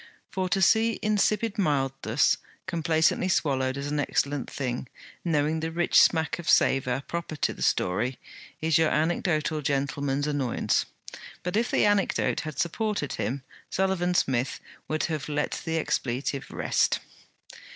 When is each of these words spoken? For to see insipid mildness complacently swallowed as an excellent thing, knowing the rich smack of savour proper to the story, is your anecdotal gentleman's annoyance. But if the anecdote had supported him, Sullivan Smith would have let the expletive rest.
For 0.31 0.49
to 0.49 0.63
see 0.63 0.97
insipid 1.03 1.59
mildness 1.59 2.37
complacently 2.65 3.29
swallowed 3.29 3.77
as 3.77 3.85
an 3.85 3.99
excellent 3.99 4.49
thing, 4.49 4.89
knowing 5.23 5.59
the 5.59 5.69
rich 5.69 6.01
smack 6.01 6.39
of 6.39 6.49
savour 6.49 7.03
proper 7.07 7.35
to 7.35 7.53
the 7.53 7.61
story, 7.61 8.17
is 8.61 8.79
your 8.79 8.89
anecdotal 8.89 9.61
gentleman's 9.61 10.25
annoyance. 10.25 10.87
But 11.43 11.55
if 11.55 11.69
the 11.69 11.85
anecdote 11.85 12.39
had 12.39 12.57
supported 12.57 13.13
him, 13.13 13.43
Sullivan 13.69 14.15
Smith 14.15 14.59
would 14.87 15.03
have 15.03 15.29
let 15.29 15.61
the 15.65 15.77
expletive 15.77 16.49
rest. 16.49 16.99